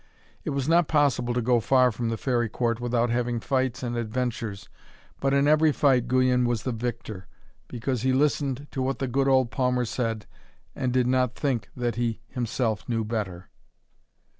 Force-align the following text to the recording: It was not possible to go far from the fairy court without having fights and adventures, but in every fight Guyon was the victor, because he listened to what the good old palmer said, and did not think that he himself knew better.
It 0.43 0.49
was 0.49 0.67
not 0.67 0.87
possible 0.87 1.31
to 1.31 1.43
go 1.43 1.59
far 1.59 1.91
from 1.91 2.09
the 2.09 2.17
fairy 2.17 2.49
court 2.49 2.79
without 2.79 3.11
having 3.11 3.39
fights 3.39 3.83
and 3.83 3.95
adventures, 3.95 4.67
but 5.19 5.31
in 5.31 5.47
every 5.47 5.71
fight 5.71 6.07
Guyon 6.07 6.43
was 6.45 6.63
the 6.63 6.71
victor, 6.71 7.27
because 7.67 8.01
he 8.01 8.11
listened 8.11 8.65
to 8.71 8.81
what 8.81 8.97
the 8.97 9.07
good 9.07 9.27
old 9.27 9.51
palmer 9.51 9.85
said, 9.85 10.25
and 10.75 10.91
did 10.91 11.05
not 11.05 11.35
think 11.35 11.69
that 11.75 11.97
he 11.97 12.19
himself 12.29 12.89
knew 12.89 13.05
better. 13.05 13.51